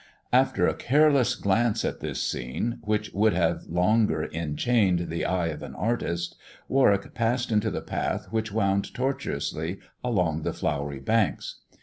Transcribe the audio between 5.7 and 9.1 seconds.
artist, Warwick passed into the path which wound